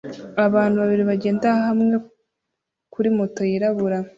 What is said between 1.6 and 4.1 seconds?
hamwe kuri moto yirabura